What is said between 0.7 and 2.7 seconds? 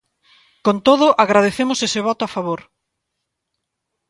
todo, agradecemos ese voto a favor.